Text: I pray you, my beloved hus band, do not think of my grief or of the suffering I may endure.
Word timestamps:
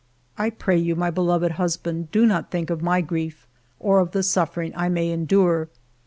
I 0.35 0.49
pray 0.49 0.77
you, 0.77 0.95
my 0.95 1.11
beloved 1.11 1.51
hus 1.51 1.77
band, 1.77 2.09
do 2.11 2.25
not 2.25 2.49
think 2.49 2.71
of 2.71 2.81
my 2.81 3.01
grief 3.01 3.45
or 3.79 3.99
of 3.99 4.13
the 4.13 4.23
suffering 4.23 4.73
I 4.75 4.89
may 4.89 5.11
endure. 5.11 5.69